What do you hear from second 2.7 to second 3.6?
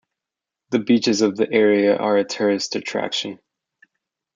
attraction.